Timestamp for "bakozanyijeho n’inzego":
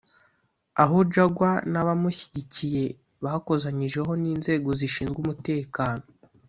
3.23-4.69